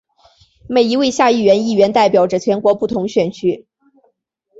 [0.67, 3.67] 每一位下议院议员代表着全国不同选区。